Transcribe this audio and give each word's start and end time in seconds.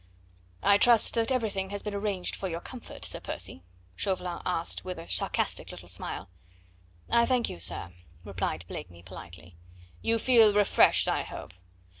"I 0.63 0.79
trust 0.79 1.13
that 1.13 1.31
everything 1.31 1.69
has 1.69 1.83
been 1.83 1.93
arranged 1.93 2.35
for 2.35 2.47
your 2.49 2.59
comfort, 2.59 3.05
Sir 3.05 3.19
Percy?" 3.19 3.61
Chauvelin 3.95 4.41
asked 4.47 4.83
with 4.83 4.97
a 4.97 5.07
sarcastic 5.07 5.69
little 5.69 5.87
smile. 5.87 6.27
"I 7.11 7.27
thank 7.27 7.51
you, 7.51 7.59
sir," 7.59 7.93
replied 8.25 8.65
Blakeney 8.67 9.03
politely. 9.03 9.57
"You 10.01 10.17
feel 10.17 10.55
refreshed, 10.55 11.07
I 11.07 11.21
hope?" 11.21 11.53